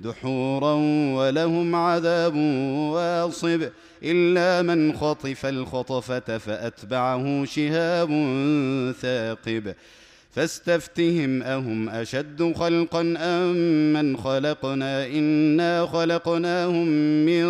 [0.00, 0.72] دحورا
[1.16, 2.36] ولهم عذاب
[2.94, 3.68] واصب
[4.02, 8.08] إلا من خطف الخطفة فأتبعه شهاب
[9.00, 9.74] ثاقب.
[10.34, 13.56] فاستفتهم أهم أشد خلقا أم
[13.92, 16.86] من خلقنا؟ إنا خلقناهم
[17.26, 17.44] من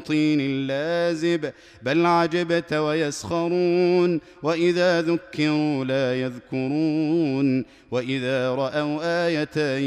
[0.00, 4.20] طين لازب بل عجبت ويسخرون.
[4.42, 9.78] وإذا ذكروا لا يذكرون وإذا رأوا آية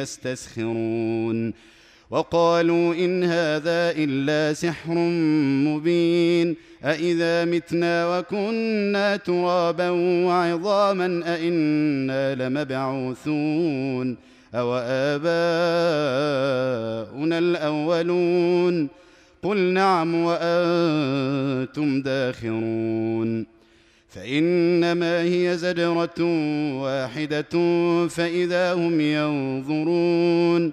[0.00, 1.54] يستسخرون.
[2.10, 4.94] وقالوا إن هذا إلا سحر
[5.68, 6.56] مبين.
[6.84, 9.90] أإذا متنا وكنا ترابا
[10.26, 14.16] وعظاما أإنا لمبعوثون
[14.54, 15.28] أو آباؤنا
[17.38, 18.88] الأولون
[19.42, 23.46] قل نعم وأنتم داخرون
[24.08, 26.22] فإنما هي زجرة
[26.82, 27.48] واحدة
[28.08, 30.72] فإذا هم ينظرون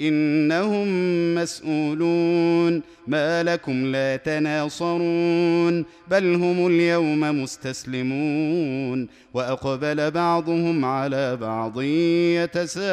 [0.00, 0.86] إنهم
[1.34, 11.80] مسؤولون ما لكم لا تناصرون بل هم اليوم مستسلمون وأقبل بعضهم على بعض
[12.42, 12.92] يتساءلون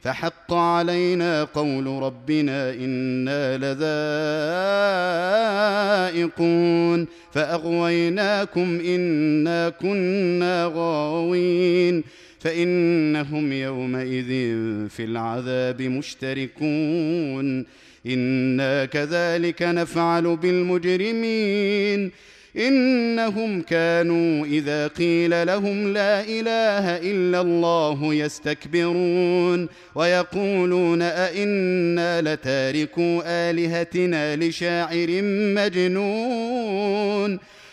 [0.00, 3.56] فحق علينا قول ربنا إنا
[6.08, 12.04] لذائقون فأغويناكم إنا كنا غاوين
[12.40, 14.28] فإنهم يومئذ
[14.88, 17.64] في العذاب مشتركون
[18.06, 22.10] إنا كذلك نفعل بالمجرمين
[22.58, 35.08] إنهم كانوا إذا قيل لهم لا إله إلا الله يستكبرون ويقولون أئنا لتاركو آلهتنا لشاعر
[35.56, 37.38] مجنون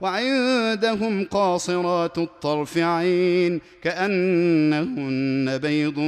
[0.00, 5.98] وعندهم قاصرات الطرف عين كأنهن بيض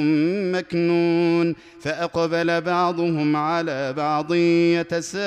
[0.56, 4.34] مكنون فأقبل بعضهم على بعض
[4.78, 5.18] يتساءلون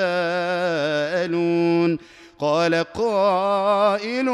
[2.42, 4.24] قال قائل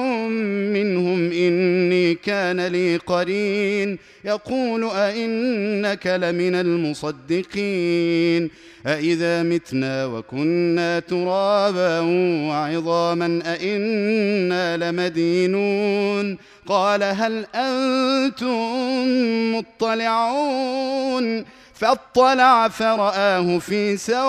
[0.72, 8.50] منهم إني كان لي قرين يقول أئنك لمن المصدقين
[8.86, 12.00] أإذا متنا وكنا ترابا
[12.48, 18.68] وعظاما أئنا لمدينون قال هل أنتم
[19.56, 21.44] مطلعون
[21.74, 24.28] فاطلع فرآه في سواء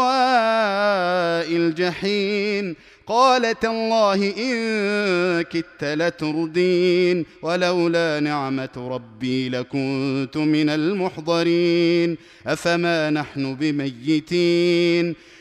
[1.56, 2.76] الجحيم
[3.09, 12.17] قال تالله إن كدت لتردين ولولا نعمة ربي لكنت من المحضرين
[12.47, 15.15] أفما نحن بميتين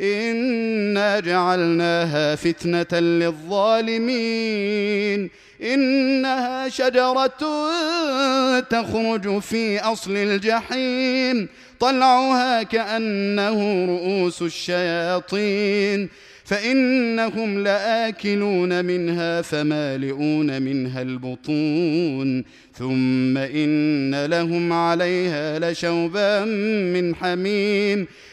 [0.00, 4.50] إنا جعلناها فتنة للظالمين
[5.62, 7.40] إنها شجرة
[8.60, 11.48] تخرج في أصل الجحيم
[11.80, 16.08] طلعها كأنه رؤوس الشياطين
[16.44, 22.44] فإنهم لآكلون منها فمالئون منها البطون
[22.74, 26.44] ثم إن لهم عليها لشوبا
[26.94, 28.06] من حميم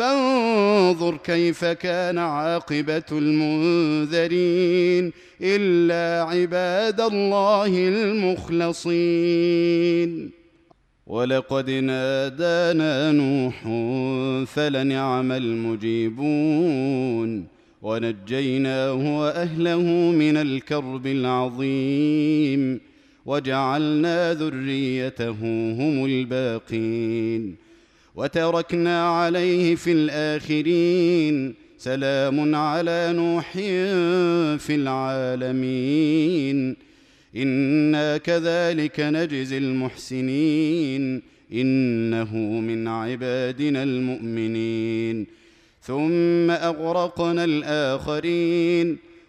[0.00, 5.12] فانظر كيف كان عاقبة المنذرين
[5.42, 8.80] إلا عباد الله المخلصين.
[11.06, 13.62] ولقد نادانا نوح
[14.46, 17.46] فلنعم المجيبون
[17.82, 19.82] ونجيناه وأهله
[20.12, 22.80] من الكرب العظيم
[23.26, 25.40] وجعلنا ذريته
[25.80, 27.69] هم الباقين.
[28.20, 31.54] وتركنا عليه في الآخرين.
[31.78, 33.52] سلام على نوح
[34.58, 36.76] في العالمين.
[37.36, 41.22] إنا كذلك نجزي المحسنين.
[41.52, 45.26] إنه من عبادنا المؤمنين.
[45.82, 48.98] ثم أغرقنا الآخرين.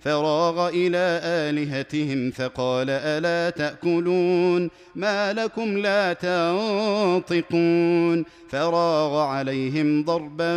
[0.00, 7.60] فراغ إلى آلهتهم فقال ألا تأكلون ما لكم لا تنطقون
[8.48, 10.54] فراغ عليهم ضربا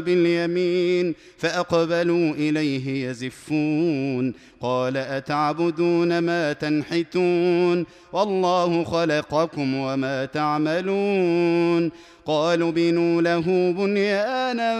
[0.00, 11.90] باليمين فأقبلوا إليه يزفون قال أتعبدون ما تنحتون والله خلقكم وما تعملون.
[12.26, 14.72] قالوا بنوا له بنيانا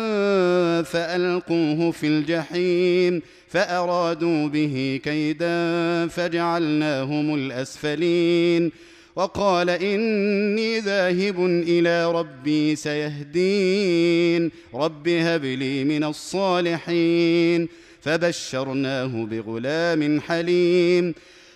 [0.83, 8.73] فألقوه في الجحيم فأرادوا به كيدا فجعلناهم الأسفلين.
[9.17, 14.51] وقال إني ذاهب إلى ربي سيهدين.
[14.75, 17.69] رب هب لي من الصالحين.
[18.01, 21.15] فبشرناه بغلام حليم.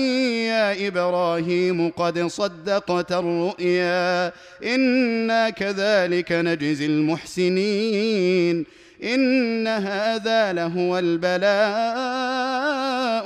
[0.52, 4.32] يا إبراهيم قد صدقت الرؤيا
[4.64, 8.66] إنا كذلك نجزي المحسنين
[9.04, 11.40] إن هذا لهو البلاء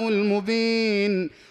[0.09, 1.31] المبين.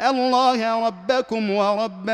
[0.00, 2.10] الله ربكم ورب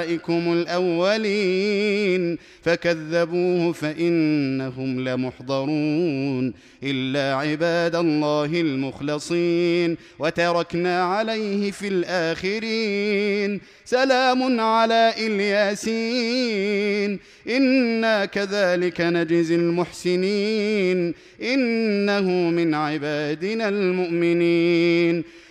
[0.00, 2.38] آبائكم الأولين.
[2.62, 6.52] فكذبوه فإنهم لمحضرون.
[6.82, 9.96] إلا عباد الله المخلصين.
[10.18, 13.60] وتركنا عليه في الآخرين.
[13.84, 21.14] سلام على الياسين إنا كذلك نجزي المحسنين.
[21.42, 25.24] إنه من عبادنا المؤمنين.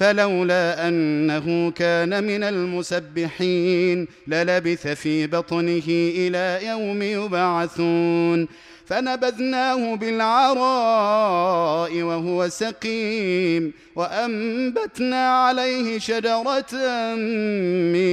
[0.00, 8.48] فلولا أنه كان من المسبحين للبث في بطنه إلى يوم يبعثون.
[8.86, 10.42] فنبذناه بالعراء
[12.02, 16.74] وهو سقيم وأنبتنا عليه شجرة
[17.94, 18.10] من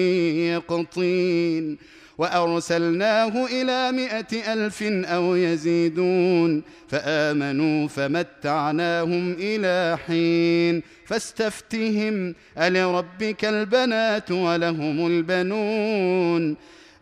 [0.53, 1.77] يقطين.
[2.17, 16.55] وأرسلناه إلى مائه ألف أو يزيدون فآمنوا فمتعناهم إلى حين فاستفتهم ألربك البنات ولهم البنون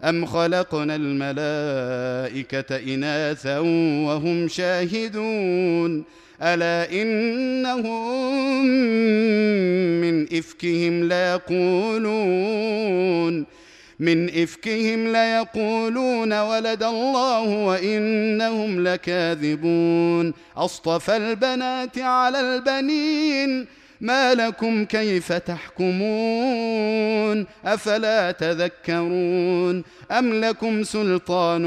[0.03, 3.59] أم خلقنا الملائكة إناثا
[4.05, 6.03] وهم شاهدون
[6.41, 8.65] ألا إنهم
[10.01, 12.65] من إفكهم ليقولون
[13.99, 20.33] من إفكهم ليقولون ولد الله وإنهم لكاذبون.
[20.57, 23.67] أصطفى البنات على البنين
[24.01, 26.85] ما لكم كيف تحكمون؟
[27.65, 31.61] أفلا تذكرون؟ أم لكم سلطان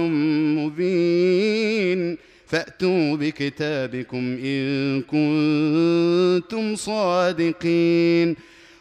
[0.54, 8.36] مبين؟ فأتوا بكتابكم إن كنتم صادقين.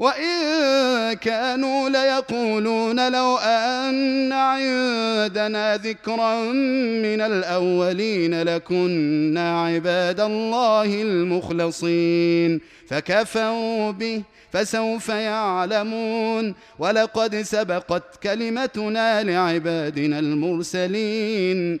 [0.00, 6.40] وإن كانوا ليقولون لو أن عندنا ذكرا
[7.04, 21.80] من الأولين لكنا عباد الله المخلصين فكفروا به فسوف يعلمون ولقد سبقت كلمتنا لعبادنا المرسلين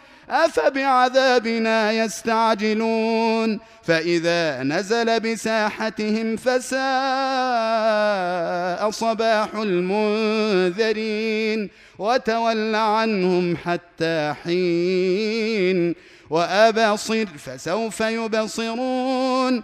[0.31, 6.81] أفبعذابنا يستعجلون فإذا نزل بساحتهم فساء
[8.91, 11.09] صباح المنذرين
[11.99, 15.95] وتول عنهم حتى حين
[16.29, 19.63] وأبصر فسوف يبصرون